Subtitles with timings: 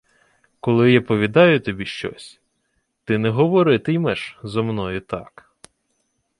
[0.59, 2.39] —Коли я повідаю тобі щось,
[3.03, 5.51] ти не говорити-ймеш зо мною так.